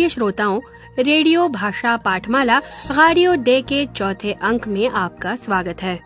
प्रिय 0.00 0.08
श्रोताओं, 0.08 0.60
रेडियो 0.98 1.48
भाषा 1.48 1.96
पाठमाला 1.96 2.58
रेडियो 2.90 3.34
डे 3.34 3.62
के 3.62 3.86
चौथे 3.86 4.32
अंक 4.32 4.68
में 4.68 4.88
आपका 4.88 5.36
स्वागत 5.36 5.82
है। 5.82 6.00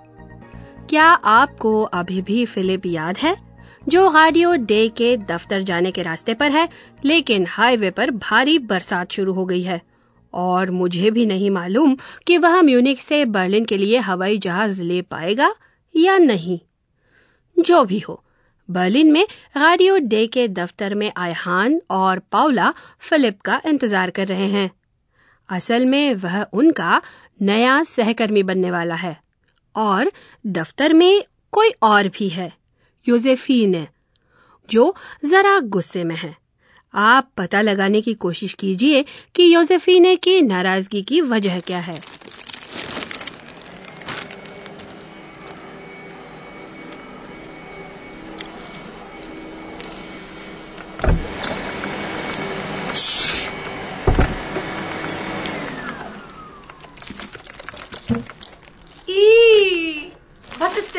क्या 0.90 1.04
आपको 1.04 1.82
अभी 1.82 2.22
भी 2.22 2.46
फिलिप 2.46 2.86
याद 2.86 3.18
है? 3.18 3.36
जो 3.88 4.10
गाड़ियों 4.10 4.64
डे 4.64 4.88
के 4.88 5.16
दफ्तर 5.16 5.62
जाने 5.62 5.90
के 5.90 6.02
रास्ते 6.02 6.34
पर 6.34 6.50
है, 6.50 6.68
लेकिन 7.04 7.46
हाईवे 7.48 7.90
पर 7.90 8.10
भारी 8.10 8.58
बरसात 8.58 9.12
शुरू 9.12 9.32
हो 9.32 9.46
गई 9.46 9.62
है। 9.62 9.82
और 10.34 10.70
मुझे 10.70 11.10
भी 11.10 11.26
नहीं 11.26 11.50
मालूम 11.50 11.96
कि 12.26 12.38
वह 12.38 12.62
म्यूनिक 12.62 13.02
से 13.02 13.24
बर्लिन 13.24 13.64
के 13.64 13.76
लिए 13.76 13.98
हवाई 13.98 14.38
जहाज़ 14.38 14.82
ले 14.82 15.02
पाएगा 15.02 15.54
या 15.96 16.18
नहीं। 16.18 16.60
जो 17.58 17.84
भी 17.84 17.98
हो 17.98 18.24
बर्लिन 18.68 19.12
में 19.12 19.26
रेडियो 19.56 19.98
डे 19.98 20.26
के 20.26 20.46
दफ्तर 20.48 20.94
में 20.94 21.10
आयहान 21.16 21.80
और 21.90 22.18
पाउला 22.32 22.72
फिलिप 23.00 23.40
का 23.40 23.60
इंतज़ार 23.66 24.10
कर 24.10 24.26
रहे 24.26 24.46
हैं। 24.46 24.70
असल 25.48 25.84
में 25.86 26.14
वह 26.14 26.40
उनका 26.52 27.00
नया 27.42 27.82
सहकर्मी 27.84 28.42
बनने 28.42 28.70
वाला 28.70 28.94
है 28.94 29.16
और 29.74 30.10
दफ्तर 30.46 30.92
में 30.92 31.22
कोई 31.52 31.70
और 31.82 32.08
भी 32.08 32.28
है 32.28 32.52
योजेफीन 33.06 33.86
जो 34.68 34.94
जरा 35.24 35.58
गुस्से 35.68 36.04
में 36.04 36.16
है। 36.16 36.34
आप 36.94 37.30
पता 37.36 37.60
लगाने 37.60 38.00
की 38.00 38.14
कोशिश 38.14 38.54
कीजिए 38.54 39.04
कि 39.34 39.54
योजेफीने 39.54 40.16
की 40.16 40.40
नाराज़गी 40.42 41.02
की 41.02 41.20
वजह 41.20 41.60
क्या 41.60 41.80
है। 41.80 42.00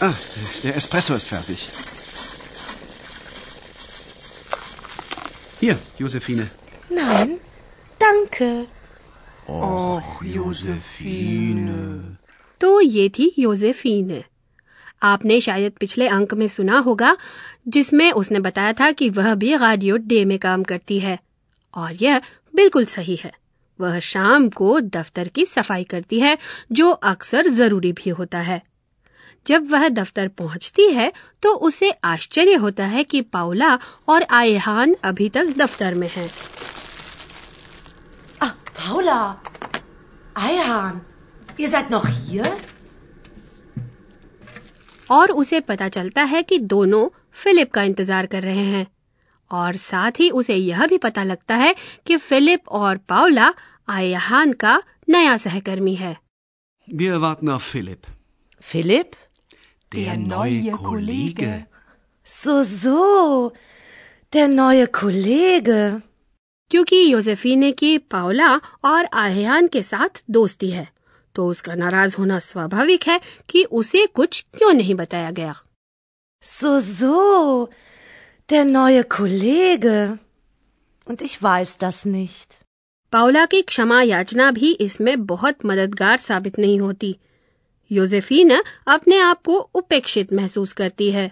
Ah, 0.00 0.14
der 0.62 0.76
Espresso 0.76 1.14
ist 1.14 1.28
fertig. 1.28 1.68
Hier, 5.60 5.78
Josephine. 5.98 6.50
Nein, 6.90 7.38
danke. 8.00 8.66
Och, 9.46 10.22
Josephine. 10.24 11.78
तो 12.60 12.80
ये 12.80 13.08
थी 13.08 13.32
योजेफीन 13.38 14.22
आपने 15.02 15.40
शायद 15.40 15.72
पिछले 15.80 16.08
अंक 16.08 16.34
में 16.34 16.46
सुना 16.48 16.78
होगा 16.78 17.16
जिसमें 17.68 18.10
उसने 18.12 18.40
बताया 18.40 18.72
था 18.80 18.90
कि 18.92 19.08
वह 19.10 19.34
भी 19.34 19.54
रेडियो 19.56 19.96
डे 20.10 20.24
में 20.24 20.38
काम 20.38 20.62
करती 20.62 20.98
है 21.00 21.18
और 21.74 21.92
यह 22.02 22.20
बिल्कुल 22.54 22.84
सही 22.94 23.16
है 23.22 23.32
वह 23.78 23.98
शाम 24.08 24.48
को 24.60 24.78
दफ्तर 24.96 25.28
की 25.28 25.46
सफ़ाई 25.46 25.84
करती 25.84 26.20
है 26.20 26.36
जो 26.72 26.90
अक्सर 27.12 27.48
ज़रूरी 27.60 27.92
भी 27.92 28.10
होता 28.10 28.40
है 28.50 28.62
जब 29.46 29.70
वह 29.70 29.88
दफ्तर 29.88 30.28
पहुँचती 30.28 30.90
है 30.90 31.12
तो 31.42 31.54
उसे 31.68 31.90
आश्चर्य 32.04 32.54
होता 32.54 32.86
है 32.86 33.04
कि 33.04 33.20
पाउला 33.20 33.78
और 34.08 34.22
आयहान 34.30 34.96
अभी 35.04 35.28
तक 35.28 35.54
दफ्तर 35.58 35.94
में 35.94 36.08
हैं। 36.16 36.28
Ah, 38.40 38.54
Paula. 38.78 39.20
Eihahn, 40.36 41.00
ihr 41.58 41.68
seid 41.68 41.90
noch 41.94 42.06
hier? 42.18 42.46
और 45.10 45.30
उसे 45.32 45.60
पता 45.60 45.88
चलता 45.88 46.22
है 46.22 46.42
कि 46.42 46.58
दोनों 46.58 47.08
फिलिप 47.32 47.70
का 47.70 47.82
इंतज़ार 47.82 48.26
कर 48.26 48.42
रहे 48.42 48.64
हैं 48.64 48.86
और 49.50 49.76
साथ 49.76 50.20
ही 50.20 50.30
उसे 50.30 50.54
यह 50.56 50.86
भी 50.86 50.98
पता 50.98 51.22
लगता 51.24 51.56
है 51.56 51.74
कि 52.06 52.16
फिलिप 52.16 52.68
और 52.68 52.96
पाउला 53.08 53.52
आयहान 53.88 54.52
का 54.52 54.82
नया 55.08 55.36
सहकर्मी 55.36 55.94
है 55.94 56.16
Wir 56.88 57.18
warten 57.22 57.50
auf 57.54 57.66
Philipp. 57.72 58.06
Philipp? 58.64 59.16
Der 59.92 60.16
neue 60.16 60.70
Kollege. 60.72 61.66
So, 62.28 62.62
so. 62.62 63.52
Der 64.32 64.48
neue 64.48 64.86
Kollege. 64.88 66.00
क्योंकि 66.70 66.96
योजेफीने 67.12 67.70
की 67.72 67.96
पाउला 67.98 68.48
और 68.84 69.08
आयहान 69.12 69.66
के 69.68 69.82
साथ 69.82 70.22
दोस्ती 70.30 70.70
है 70.70 70.86
तो 71.34 71.46
उसका 71.48 71.74
नाराज़ 71.74 72.16
होना 72.18 72.38
स्वाभाविक 72.38 73.06
है 73.08 73.20
कि 73.48 73.64
उसे 73.80 74.06
कुछ 74.06 74.44
क्यों 74.58 74.72
नहीं 74.72 74.94
बताया 74.94 75.30
गया 75.30 75.54
So, 76.44 76.78
so. 76.80 77.68
Der 78.48 78.64
neue 78.64 79.04
Kollege. 79.16 80.18
Und 81.06 81.22
ich 81.22 81.36
weiß 81.42 81.76
das 81.78 82.04
nicht. 82.06 82.54
Paula 83.12 83.44
की 83.46 83.62
क्षमा 83.62 84.00
याचना 84.02 84.50
भी 84.50 84.72
इसमें 84.80 85.26
बहुत 85.26 85.64
मददगार 85.66 86.18
साबित 86.18 86.58
नहीं 86.58 86.78
होती 86.80 87.16
योजेफीन 87.91 88.51
अपने 88.95 89.17
आप 89.19 89.41
को 89.45 89.57
उपेक्षित 89.81 90.33
महसूस 90.33 90.73
करती 90.81 91.11
है 91.11 91.31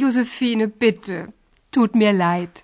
Josephine, 0.00 0.66
bitte. 0.82 1.32
Tut 1.72 1.94
mir 1.94 2.12
leid. 2.12 2.60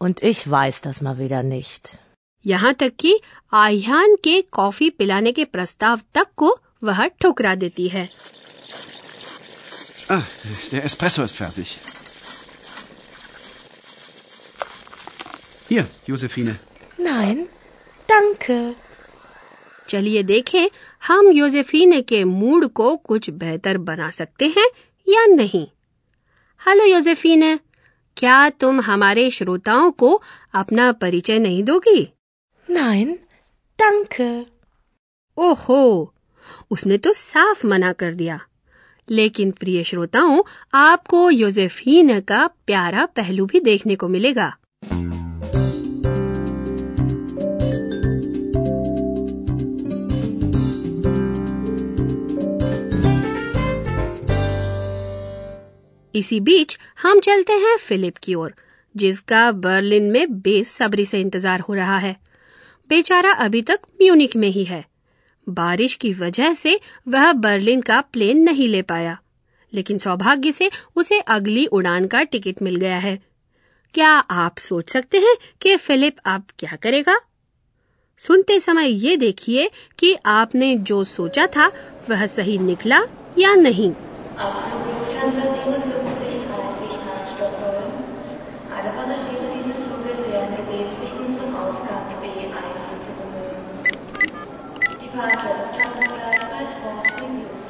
Und 0.00 0.22
ich 0.22 0.42
weiß 0.50 0.80
das 0.82 1.00
mal 1.00 1.18
wieder 1.18 1.42
nicht. 1.42 1.96
यहाँ 2.44 2.72
तक 2.80 2.92
कि 3.00 3.14
आह्यान 3.52 4.14
के 4.24 4.40
कॉफी 4.58 4.90
पिलाने 4.98 5.32
के 5.32 5.44
प्रस्ताव 5.44 6.00
तक 6.14 6.26
को 6.36 6.56
वह 6.84 7.06
ठुकरा 7.22 7.54
देती 7.64 7.88
है 7.94 8.08
Ah, 10.10 10.22
der 10.72 10.84
Espresso 10.88 11.22
ist 11.22 11.36
fertig. 11.36 11.70
Hier, 15.68 15.84
Josephine. 16.06 16.54
Nein, 16.98 17.46
danke. 18.08 18.56
चलिए 19.87 20.23
देखें 20.23 20.67
हम 21.07 21.31
योजेफीने 21.31 22.01
के 22.01 22.23
मूड 22.23 22.67
को 22.67 22.97
कुछ 22.97 23.29
बेहतर 23.29 23.77
बना 23.77 24.09
सकते 24.09 24.47
हैं 24.47 24.69
या 25.09 25.25
नहीं? 25.25 25.67
हेलो 26.67 26.85
योजेफीने 26.85 27.59
क्या 28.17 28.49
तुम 28.49 28.81
हमारे 28.81 29.31
श्रोताओं 29.31 29.91
को 29.91 30.21
अपना 30.53 30.91
परिचय 30.91 31.39
नहीं 31.39 31.63
दोगी? 31.63 32.13
नाइन 32.69 33.19
danke. 33.81 34.41
ओहो 35.37 36.13
उसने 36.71 36.97
तो 36.97 37.13
साफ़ 37.13 37.67
मना 37.67 37.93
कर 37.93 38.15
दिया। 38.15 38.39
लेकिन 39.11 39.51
प्रिय 39.51 39.83
श्रोताओं 39.83 40.43
आपको 40.73 41.29
योजेफीन 41.29 42.19
का 42.19 42.47
प्यारा 42.47 43.05
पहलू 43.05 43.45
भी 43.45 43.59
देखने 43.59 43.95
को 43.95 44.07
मिलेगा। 44.07 44.57
इसी 56.13 56.39
बीच 56.39 56.77
हम 57.03 57.19
चलते 57.19 57.53
हैं 57.53 57.75
फिलिप 57.77 58.17
की 58.17 58.35
ओर, 58.35 58.53
जिसका 58.95 59.51
बर्लिन 59.51 60.11
में 60.11 60.39
बेसब्री 60.41 61.05
से 61.05 61.21
इंतज़ार 61.21 61.59
हो 61.59 61.73
रहा 61.73 61.97
है। 61.97 62.15
बेचारा 62.89 63.31
अभी 63.31 63.61
तक 63.61 63.79
म्यूनिक 64.01 64.35
में 64.35 64.47
ही 64.47 64.63
है। 64.63 64.83
बारिश 65.47 65.95
की 65.95 66.13
वजह 66.13 66.53
से 66.53 66.79
वह 67.07 67.31
बर्लिन 67.33 67.81
का 67.81 68.01
प्लेन 68.03 68.43
नहीं 68.43 68.67
ले 68.67 68.81
पाया, 68.81 69.17
लेकिन 69.73 69.97
सौभाग्य 69.97 70.51
से 70.51 70.69
उसे 70.95 71.19
अगली 71.19 71.65
उड़ान 71.65 72.07
का 72.07 72.23
टिकट 72.23 72.61
मिल 72.61 72.75
गया 72.75 72.97
है। 72.97 73.19
क्या 73.95 74.09
आप 74.09 74.57
सोच 74.57 74.89
सकते 74.89 75.17
हैं 75.17 75.35
कि 75.61 75.75
फिलिप 75.77 76.17
अब 76.25 76.43
क्या 76.59 76.75
करेगा? 76.75 77.19
सुनते 78.19 78.59
समय 78.59 78.87
ये 78.87 79.17
देखिए 79.17 79.69
कि 79.99 80.15
आपने 80.25 80.75
जो 80.77 81.03
सोचा 81.03 81.47
था, 81.47 81.71
वह 82.09 82.25
सही 82.25 82.57
निकला 82.57 83.01
या 83.37 83.55
नहीं। 83.55 83.91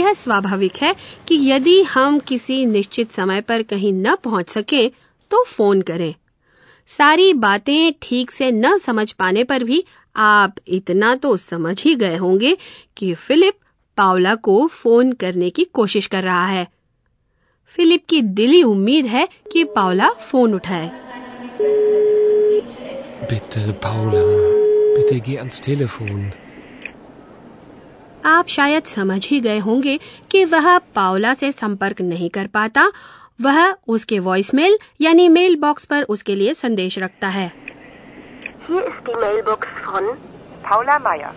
यह 0.00 0.12
स्वाभाविक 0.12 0.82
है 0.82 0.94
कि 1.28 1.38
यदि 1.50 1.80
हम 1.94 2.18
किसी 2.28 2.64
निश्चित 2.66 3.12
समय 3.12 3.40
पर 3.50 3.62
कहीं 3.62 3.92
न 3.92 4.14
पहुँच 4.24 4.48
सके 4.48 4.86
तो 5.30 5.44
फ़ोन 5.44 5.80
करें 5.90 6.14
सारी 6.88 7.32
बातें 7.42 7.92
ठीक 8.02 8.30
से 8.30 8.50
न 8.52 8.76
समझ 8.78 9.10
पाने 9.12 9.44
पर 9.44 9.64
भी 9.64 9.84
आप 10.16 10.54
इतना 10.68 11.14
तो 11.24 11.36
समझ 11.36 11.82
ही 11.82 11.94
गए 11.94 12.16
होंगे 12.16 12.56
कि 12.96 13.12
फिलिप 13.16 13.58
पावला 13.98 14.34
को 14.46 14.66
फ़ोन 14.72 15.12
करने 15.22 15.50
की 15.50 15.64
कोशिश 15.74 16.06
कर 16.06 16.22
रहा 16.24 16.46
है 16.46 16.66
फिलिप 17.76 18.04
की 18.08 18.20
दिली 18.38 18.62
उम्मीद 18.62 19.06
है 19.06 19.28
कि 19.52 19.64
पावला 19.76 20.10
फ़ोन 20.30 20.54
उठाए 20.54 20.90
Bitte, 23.22 23.60
Paula. 23.80 24.22
Bitte 24.94 25.20
geh 25.20 25.38
ans 25.38 25.60
Telefon. 25.60 26.16
आप 28.26 28.48
शायद 28.48 28.84
समझ 28.84 29.26
ही 29.26 29.40
गए 29.40 29.58
होंगे 29.58 29.98
कि 30.30 30.44
वह 30.44 30.76
पावला 30.94 31.32
से 31.34 31.50
संपर्क 31.52 32.00
नहीं 32.00 32.28
कर 32.30 32.46
पाता 32.54 32.90
वह 33.40 33.74
उसके 33.88 34.18
वॉइसमेल 34.18 34.78
यानी 35.00 35.28
मेल 35.28 35.56
बॉक्स 35.60 35.84
पर 35.92 36.02
उसके 36.14 36.34
लिए 36.36 36.54
संदेश 36.54 36.98
रखता 36.98 37.28
है 37.38 37.50
Hier 38.66 38.80
ist 38.88 39.06
die 39.06 39.14
Mailbox 39.20 39.70
von 39.84 40.08
Paula 40.64 40.96
Meier. 41.04 41.30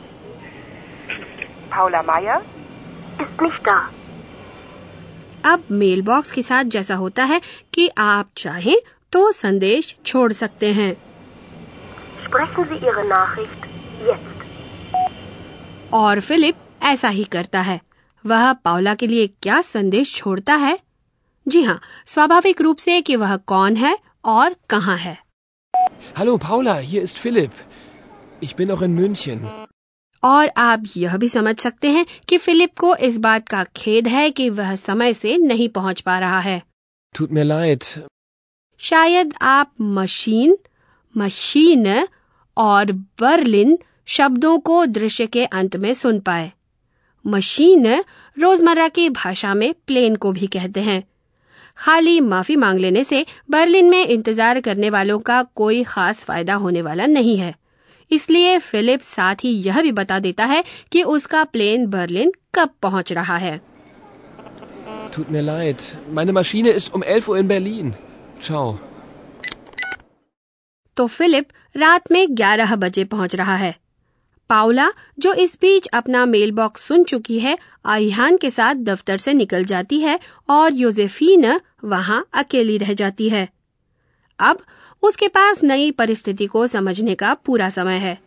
Paula 1.71 2.01
Meier 2.09 2.39
ist 3.19 3.41
nicht 3.41 3.63
da. 3.67 3.77
अब 5.45 5.63
मेल 5.71 6.01
बॉक्स 6.01 6.31
के 6.31 6.41
साथ 6.43 6.63
जैसा 6.75 6.95
होता 6.95 7.23
है 7.23 7.39
कि 7.73 7.89
आप 7.99 8.29
चाहें 8.37 8.75
तो 9.13 9.31
संदेश 9.31 9.95
छोड़ 10.05 10.31
सकते 10.33 10.73
हैं 10.73 10.91
Sprechen 12.25 12.69
Sie 12.69 12.79
Ihre 12.83 13.07
Nachricht 13.09 13.65
jetzt. 14.09 14.45
और 15.93 16.19
फिलिप 16.19 16.55
ऐसा 16.83 17.09
ही 17.09 17.23
करता 17.31 17.61
है 17.61 17.79
वह 18.25 18.51
पावला 18.65 18.93
के 18.95 19.07
लिए 19.07 19.27
क्या 19.41 19.61
संदेश 19.61 20.13
छोड़ता 20.15 20.55
है 20.55 20.77
जी 21.45 21.61
हाँ 21.63 21.79
स्वाभाविक 22.05 22.61
रूप 22.61 22.77
से 22.77 23.01
कि 23.01 23.15
वह 23.15 23.35
कौन 23.47 23.75
है 23.75 23.97
और 24.25 24.55
कहाँ 24.69 24.97
है 24.97 25.17
hello 26.17 26.37
Paula, 26.37 26.73
hier 26.81 27.01
ist 27.01 27.19
Philipp. 27.19 27.51
Ich 28.41 28.55
bin 28.55 28.69
noch 28.69 28.81
in 28.81 28.95
München. 28.99 29.45
और 30.23 30.51
आप 30.57 30.83
यह 30.97 31.17
भी 31.17 31.27
समझ 31.29 31.55
सकते 31.59 31.89
हैं 31.91 32.05
कि 32.29 32.37
फिलिप 32.37 32.77
को 32.79 32.95
इस 33.07 33.17
बात 33.17 33.47
का 33.49 33.63
खेद 33.75 34.07
है 34.07 34.29
कि 34.31 34.49
वह 34.49 34.75
समय 34.75 35.13
से 35.13 35.37
नहीं 35.37 35.69
पहुँच 35.69 36.01
पा 36.01 36.17
रहा 36.19 36.39
है 36.39 36.61
Tut 37.15 37.33
mir 37.33 37.45
leid. 37.45 37.85
शायद 38.81 39.33
आप 39.41 39.71
मशीन 39.81 40.57
मशीन 41.15 41.87
और 42.57 42.91
बर्लिन 43.21 43.77
शब्दों 44.07 44.57
को 44.59 44.85
दृश्य 44.85 45.27
के 45.27 45.45
अंत 45.45 45.75
में 45.75 45.93
सुन 45.93 46.19
पाए 46.19 46.51
मशीन 47.25 47.87
रोज़मर्रा 48.37 48.87
की 48.87 49.09
भाषा 49.09 49.53
में 49.53 49.73
प्लेन 49.87 50.15
को 50.15 50.31
भी 50.31 50.47
कहते 50.47 50.81
हैं 50.81 51.03
खाली 51.77 52.19
माफ़ी 52.21 52.55
मांग 52.55 52.79
लेने 52.79 53.03
से 53.03 53.25
बर्लिन 53.51 53.89
में 53.89 54.05
इंतज़ार 54.05 54.59
करने 54.61 54.89
वालों 54.89 55.19
का 55.19 55.41
कोई 55.55 55.83
खास 55.83 56.23
फ़ायदा 56.23 56.55
होने 56.55 56.81
वाला 56.81 57.05
नहीं 57.05 57.37
है 57.37 57.53
इसलिए 58.11 58.57
फिलिप 58.59 59.01
साथ 59.01 59.43
ही 59.43 59.49
यह 59.67 59.81
भी 59.81 59.91
बता 59.91 60.19
देता 60.19 60.45
है 60.45 60.63
कि 60.91 61.03
उसका 61.03 61.43
प्लेन 61.43 61.85
बर्लिन 61.87 62.33
कब 62.55 62.69
पहुँच 62.81 63.13
रहा 63.13 63.37
है 63.37 63.59
Tut 65.11 65.29
mir 65.29 65.41
leid. 65.43 65.83
Meine 66.09 66.33
Maschine 66.33 66.69
ist 66.69 66.93
um 66.93 67.03
11 67.05 67.27
Uhr 67.27 67.37
in 67.37 67.47
Berlin. 67.47 67.93
Ciao. 68.41 68.65
तो 70.97 71.05
फिलिप 71.07 71.47
रात 71.75 72.11
में 72.11 72.25
11 72.27 72.75
बजे 72.75 73.03
पहुँच 73.03 73.35
रहा 73.35 73.55
है 73.55 73.73
पाउला 74.49 74.89
जो 75.19 75.33
इस 75.43 75.57
बीच 75.61 75.87
अपना 75.93 76.25
मेल 76.25 76.51
बॉक्स 76.51 76.81
सुन 76.87 77.03
चुकी 77.03 77.39
है 77.39 77.57
आइहान 77.85 78.37
के 78.37 78.49
साथ 78.49 78.83
दफ्तर 78.89 79.17
से 79.17 79.33
निकल 79.33 79.63
जाती 79.65 79.99
है 79.99 80.19
और 80.49 80.73
योजेफीन 80.73 81.51
वहाँ 81.85 82.25
अकेली 82.33 82.77
रह 82.77 82.93
जाती 82.93 83.29
है 83.29 83.47
अब 84.39 84.59
उसके 85.03 85.27
पास 85.27 85.63
नई 85.63 85.89
परिस्थिति 85.91 86.45
को 86.45 86.67
समझने 86.67 87.15
का 87.15 87.33
पूरा 87.45 87.69
समय 87.69 87.97
है 87.99 88.17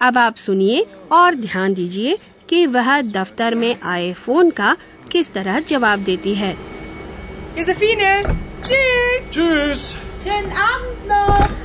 अब 0.00 0.18
आप 0.18 0.36
सुनिए 0.36 0.86
और 1.12 1.34
ध्यान 1.34 1.74
दीजिए 1.74 2.18
कि 2.48 2.66
वह 2.66 3.00
दफ्तर 3.12 3.54
में 3.54 3.74
आए 3.82 4.12
फ़ोन 4.14 4.50
का 4.50 4.76
किस 5.12 5.32
तरह 5.32 5.60
जवाब 5.68 6.04
देती 6.04 6.34
है 6.34 6.56
Josephine! 7.56 8.36
Tschüss! 8.62 9.24
Tschüss. 9.30 9.94
Schönen 10.18 10.52
Abend 10.52 11.06
noch. 11.06 11.61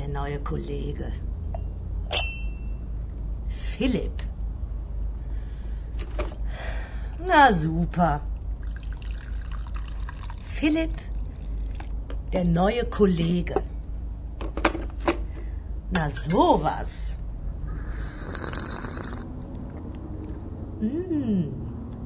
Der 0.00 0.08
neue 0.08 0.38
Kollege. 0.38 1.12
Philipp. 3.48 4.22
Na 7.26 7.52
super. 7.52 8.22
Philipp, 10.42 11.02
der 12.32 12.46
neue 12.46 12.86
Kollege. 12.86 13.62
Na 15.90 16.08
sowas. 16.08 17.18
Mm, 20.80 21.44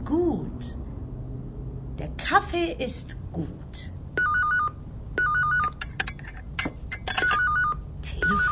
gut. 0.04 0.74
Der 2.00 2.08
Kaffee 2.16 2.72
ist 2.72 3.16
gut. 3.32 3.94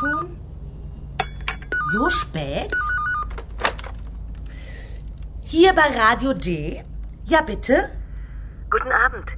Telefon? 0.03 0.37
So 1.91 2.09
spät? 2.09 2.73
Hier 5.43 5.73
bei 5.73 5.87
Radio 5.95 6.33
D? 6.33 6.83
Ja, 7.25 7.41
bitte? 7.41 7.89
Guten 8.69 8.91
Abend. 8.91 9.31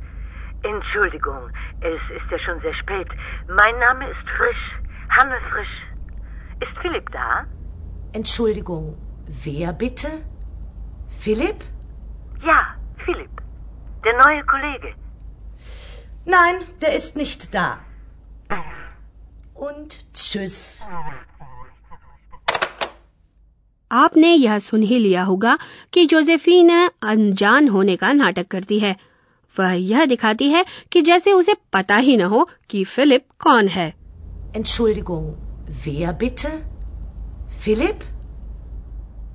Entschuldigung, 0.64 1.50
es 1.82 2.10
ist 2.10 2.32
ja 2.32 2.40
schon 2.40 2.60
sehr 2.60 2.74
spät. 2.74 3.10
Mein 3.48 3.78
Name 3.80 4.10
ist 4.10 4.28
Frisch. 4.30 4.80
Hanne 5.10 5.40
Frisch. 5.52 5.86
Ist 6.60 6.78
Philipp 6.80 7.12
da? 7.12 7.46
Entschuldigung, 8.14 8.98
wer 9.28 9.74
bitte? 9.74 10.08
Philipp? 11.20 11.64
Ja, 12.42 12.76
Philipp. 12.98 13.42
Der 14.04 14.18
neue 14.18 14.44
Kollege. 14.46 14.96
Nein, 16.26 16.56
der 16.82 16.96
ist 16.96 17.16
nicht 17.16 17.54
da. 17.54 17.80
Und 19.56 19.94
tschüss. 20.14 20.84
आपने 23.92 24.34
यह 24.34 24.58
सुन 24.60 24.82
ही 24.84 24.98
लिया 25.00 25.24
होगा 25.24 25.58
कि 25.94 26.06
Josephine 26.06 26.70
अनजान 27.04 27.68
होने 27.68 27.96
का 27.96 28.12
नाटक 28.14 28.48
करती 28.48 28.80
है 28.80 28.96
वह 29.56 29.72
यह 29.72 30.06
दिखाती 30.06 30.50
है 30.50 30.66
कि 30.92 31.02
जैसे 31.02 31.32
उसे 31.32 31.56
पता 31.74 31.96
ही 31.98 32.18
न 32.18 32.22
हो 32.34 32.48
कि 32.70 32.84
फिलिप 32.86 33.26
कौन 33.40 33.68
है 33.68 33.94
Entschuldigung, 34.56 35.24
wer 35.86 36.12
bitte? 36.20 36.52
Philipp? 37.64 38.04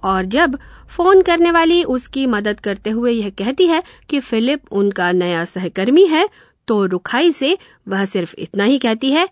और 0.05 0.25
जब 0.35 0.59
फ़ोन 0.89 1.21
करने 1.23 1.51
वाली 1.51 1.83
उसकी 1.95 2.27
मदद 2.27 2.61
करते 2.61 2.91
हुए 2.91 3.13
यह 3.13 3.31
कहती 3.39 3.67
है 3.67 3.83
कि 4.11 4.21
फिलिप 4.21 4.73
उनका 4.73 5.11
नया 5.13 5.45
सहकर्मी 5.45 6.07
है 6.07 6.29
तो 6.69 6.85
रुखाई 6.87 7.33
से 7.33 7.57
वह 7.89 8.05
सिर्फ़ 8.05 8.35
इतना 8.39 8.65
ही 8.65 8.79
कहती 8.79 9.11
है 9.13 9.29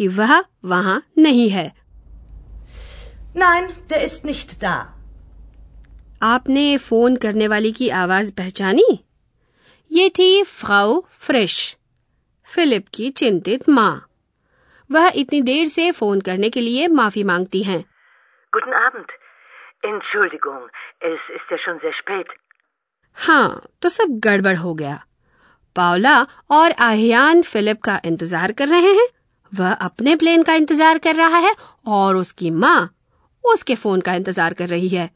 कि 0.00 0.08
वह 0.08 0.38
वहाँ 0.64 1.02
नहीं 1.18 1.48
है 1.50 1.70
Nein, 3.36 3.66
der 3.90 3.98
ist 4.04 4.24
nicht 4.24 4.52
da. 4.62 4.76
आपने 6.22 6.76
फ़ोन 6.78 7.16
करने 7.16 7.46
वाली 7.48 7.72
की 7.72 7.88
आवाज़ 7.98 8.32
पहचानी 8.36 8.88
ये 9.90 10.08
थी 10.18 10.42
फ्राउ 10.44 11.00
फ्रेश 11.26 11.54
फिलिप 12.48 12.88
की 12.94 13.10
चिंतित 13.20 13.68
माँ 13.68 13.92
वह 14.90 15.12
इतनी 15.16 15.40
देर 15.42 15.66
से 15.68 15.90
फ़ोन 15.92 16.20
करने 16.20 16.50
के 16.50 16.60
लिए 16.60 16.88
माफ़ी 16.88 17.24
मांगती 17.24 17.62
हैं 17.62 17.84
Guten 18.52 18.74
Abend. 18.78 19.10
Entschuldigung, 19.84 20.62
es 21.02 21.28
ist 21.30 21.50
ja 21.50 21.58
schon 21.58 21.78
sehr 21.84 21.92
spät. 21.92 22.34
हाँ 23.16 23.62
तो 23.82 23.88
सब 23.88 24.18
गड़बड़ 24.24 24.56
हो 24.56 24.74
गया 24.74 25.00
पावला 25.76 26.20
और 26.50 26.72
आहियान 26.82 27.42
फिलिप 27.42 27.80
का 27.82 28.00
इंतज़ार 28.04 28.52
कर 28.52 28.68
रहे 28.68 28.92
हैं 28.92 29.08
वह 29.52 29.72
अपने 29.72 30.16
प्लेन 30.16 30.42
का 30.42 30.54
इंतज़ार 30.54 30.98
कर 30.98 31.14
रहा 31.14 31.38
है 31.38 31.54
और 31.88 32.16
उसकी 32.16 32.50
माँ 32.50 32.88
उसके 33.44 33.74
फ़ोन 33.74 34.00
का 34.00 34.14
इंतज़ार 34.14 34.54
कर 34.54 34.68
रही 34.68 34.88
है 34.88 35.10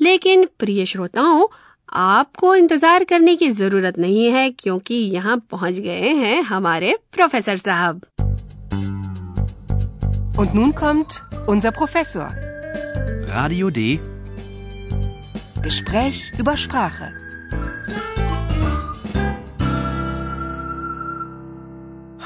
लेकिन 0.00 0.48
प्रिय 0.58 0.86
श्रोताओं 0.86 1.46
आपको 1.92 2.54
इंतज़ार 2.54 3.04
करने 3.04 3.36
की 3.36 3.50
ज़रूरत 3.52 3.98
नहीं 3.98 4.30
है 4.32 4.50
क्योंकि 4.50 4.94
यहाँ 4.94 5.36
पहुँच 5.50 5.78
गए 5.80 6.14
हैं 6.14 6.40
हमारे 6.42 6.96
प्रोफेसर 7.12 7.56
साहब 7.56 8.00
Und 10.36 10.52
nun 10.52 10.74
kommt 10.74 11.22
unser 11.46 11.70
Professor. 11.70 12.28
Radio 13.28 13.70
D. 13.70 14.00
Gespräch 15.62 16.32
über 16.36 16.56
Sprache. 16.56 17.23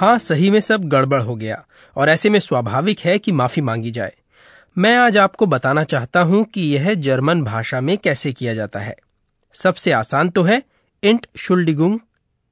हाँ 0.01 0.19
सही 0.19 0.51
में 0.51 0.61
सब 0.61 0.85
गड़बड़ 0.85 1.21
हो 1.23 1.35
गया 1.37 1.65
और 1.97 2.09
ऐसे 2.09 2.31
में 2.31 2.39
स्वाभाविक 2.41 3.01
है 3.01 3.19
कि 3.19 3.33
माफ़ी 3.33 3.63
मांगी 3.63 3.91
जाए 3.91 4.13
मैं 4.77 4.97
आज 4.97 5.17
आपको 5.19 5.47
बताना 5.47 5.85
चाहता 5.85 6.21
हूँ 6.21 6.45
कि 6.45 6.61
यह 6.61 6.93
जर्मन 6.95 7.43
भाषा 7.43 7.81
में 7.81 7.97
कैसे 7.99 8.33
किया 8.33 8.55
जाता 8.55 8.81
है 8.81 8.95
सबसे 9.55 9.93
आसान 9.93 10.31
तो 10.31 10.43
है 10.43 10.63
इंट 11.03 11.27
शुल्डिगुंग 11.37 11.99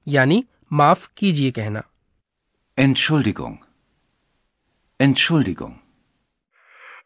यानी 0.06 0.44
माफ़ 0.72 1.08
कीजिए 1.16 1.50
कहना 1.50 1.82
Entschuldigung. 2.78 3.52
Entschuldigung. 5.00 5.76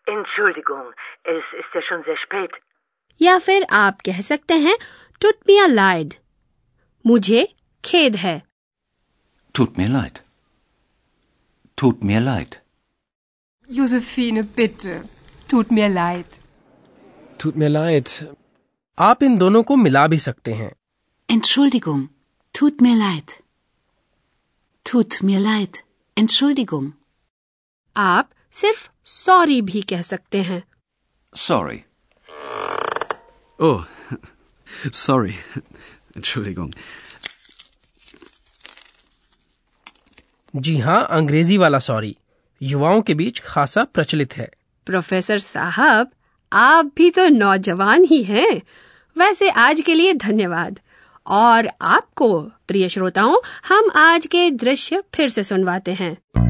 Entschuldigung, 0.07 0.89
es 1.25 1.53
ist 1.55 1.75
ja 1.75 1.83
schon 1.83 2.03
sehr 2.09 2.17
spät. 2.17 2.57
या 3.21 3.39
फिर 3.39 3.67
आप 3.75 4.01
कह 4.01 4.21
सकते 4.21 4.55
हैं 4.55 4.77
टुट 5.21 5.35
मिया 5.49 5.67
लाइड 5.67 6.15
मुझे 7.05 7.47
खेद 7.85 8.17
है 8.17 8.41
Tut 9.55 9.79
mir 9.79 9.89
leid. 9.89 10.19
Tut 11.81 12.03
mir 12.05 12.21
leid. 12.21 12.57
Josephine, 13.69 14.43
bitte. 14.57 15.03
Tut 15.49 15.71
mir 15.71 15.89
leid. 15.89 16.27
Tut 17.39 17.57
mir 17.57 17.69
leid. 17.69 18.09
आप 18.99 19.23
इन 19.23 19.39
दोनों 19.39 19.63
को 19.63 19.77
मिला 19.77 20.07
भी 20.07 20.19
सकते 20.19 20.55
हैं 20.55 20.71
Entschuldigung. 21.29 22.03
Tut 22.55 22.83
mir 22.83 22.97
leid. 22.97 23.35
Tut 24.85 25.19
mir 25.23 25.41
leid. 25.47 25.81
Entschuldigung. 26.17 26.91
आप 27.97 28.31
सिर्फ़ 28.53 28.89
सॉरी 29.05 29.61
भी 29.63 29.83
कह 29.83 30.03
सकते 30.03 30.43
हैं 30.43 30.63
Sorry. 31.35 31.79
Oh, 33.59 33.81
sorry. 34.93 35.35
Entschuldigung. 36.17 36.75
जी 40.57 40.79
हाँ 40.79 41.07
अंग्रेज़ी 41.11 41.59
वाला 41.59 41.79
सॉरी 41.79 42.17
युवाओं 42.63 43.03
के 43.03 43.15
बीच 43.15 43.41
खासा 43.41 43.85
प्रचलित 43.85 44.37
है। 44.37 44.49
प्रोफेसर 44.87 45.39
साहब, 45.39 46.11
आप 46.53 46.91
भी 46.97 47.11
तो 47.11 47.29
नौजवान 47.29 48.05
ही 48.05 48.23
हैं। 48.23 48.63
वैसे 49.19 49.51
आज 49.51 49.81
के 49.81 49.95
लिए 49.95 50.15
धन्यवाद। 50.15 50.81
और 51.27 51.71
आपको, 51.83 52.41
प्रिय 52.41 52.89
श्रोताओं, 52.89 53.37
हम 53.69 53.91
आज 53.97 54.27
के 54.27 54.51
दृश्य 54.51 55.03
फिर 55.15 55.29
से 55.29 55.43
सुनवाते 55.43 55.93
हैं। 55.93 56.50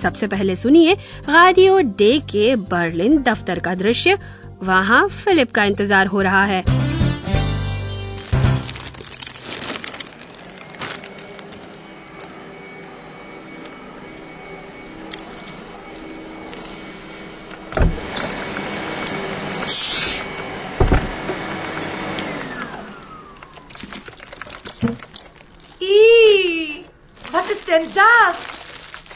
सबसे 0.00 0.26
पहले 0.26 0.56
सुनिए 0.56 0.94
रेडियो 1.28 1.80
डे 1.98 2.18
के 2.30 2.54
बर्लिन 2.70 3.22
दफ्तर 3.22 3.58
का 3.58 3.74
दृश्य। 3.76 4.18
वहाँ 4.62 5.06
फिलिप 5.08 5.50
का 5.50 5.64
इंतज़ार 5.64 6.06
हो 6.06 6.22
रहा 6.22 6.44
है। 6.44 6.79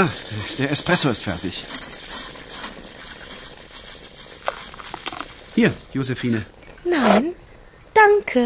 Ah, 0.00 0.10
der 0.58 0.70
Espresso 0.70 1.10
ist 1.10 1.24
fertig. 1.24 1.54
Hier, 5.56 5.72
Josephine. 5.92 6.42
Nein, 6.84 7.24
danke. 7.94 8.44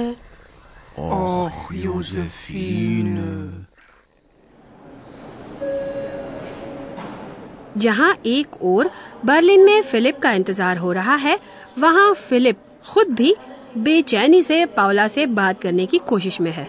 Och, 0.96 1.70
Josephine. 1.86 3.66
जहाँ 7.76 8.14
एक 8.26 8.56
ओर 8.62 8.90
बर्लिन 9.24 9.64
में 9.64 9.82
फिलिप 9.82 10.18
का 10.22 10.32
इंतज़ार 10.32 10.78
हो 10.78 10.92
रहा 10.92 11.14
है 11.16 11.38
वहाँ 11.78 12.12
फिलिप 12.28 12.58
खुद 12.88 13.14
भी 13.18 13.34
बेचैनी 13.76 14.42
से 14.42 14.64
पावला 14.76 15.06
से 15.08 15.26
बात 15.38 15.60
करने 15.62 15.86
की 15.86 15.98
कोशिश 16.08 16.40
में 16.40 16.50
है 16.52 16.68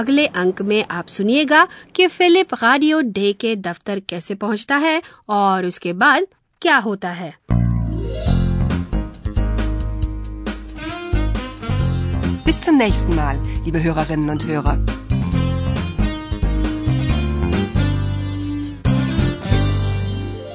अगले 0.00 0.26
अंक 0.42 0.62
में 0.62 0.82
आप 0.90 1.06
सुनिएगा 1.14 1.66
कि 1.96 2.06
फिलिप 2.06 2.54
रेडियो 2.62 3.00
डे 3.16 3.32
के 3.40 3.54
दफ्तर 3.68 4.00
कैसे 4.08 4.34
पहुँचता 4.44 4.76
है 4.84 5.00
और 5.38 5.66
उसके 5.66 5.92
बाद 6.04 6.26
क्या 6.62 6.76
होता 6.88 7.10
है 7.20 7.34
Bis 12.44 12.56
zum 12.60 12.78
nächsten 12.78 13.14
Mal, 13.14 13.36
liebe 13.64 13.82
Hörerinnen 13.82 14.30
und 14.30 14.44
Hörer. 14.44 14.78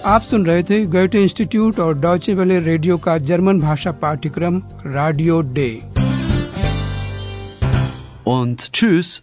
आप 0.05 0.21
सुन 0.21 0.45
रहे 0.45 0.63
थे 0.63 0.85
गोयटे 0.85 1.21
इंस्टीट्यूट 1.23 1.79
और 1.79 1.97
डॉचे 1.99 2.33
वेले 2.33 2.59
रेडियो 2.59 2.97
का 3.05 3.17
जर्मन 3.29 3.59
भाषा 3.59 3.91
पाठ्यक्रम 4.03 4.61
रेडियो 4.87 5.41
डे 5.53 5.69
Und 8.27 8.59
tschüss. 8.71 9.21